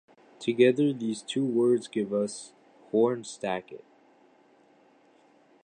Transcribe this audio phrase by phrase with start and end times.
[0.39, 2.53] Together these two words give us
[2.89, 3.83] "Horn Stacket".